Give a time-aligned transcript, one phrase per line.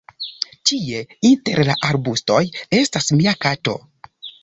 [0.69, 2.43] Tie, inter la arbustoj,
[2.83, 3.81] estas mia kato.